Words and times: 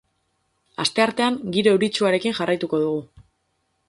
Asteartean 0.83 1.37
giro 1.57 1.73
euritsuarekin 1.77 2.35
jarraituko 2.39 2.81
dugu. 2.85 3.05